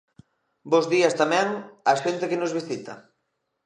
[0.71, 1.47] Bos días tamén
[1.91, 2.93] á xente que nos visita.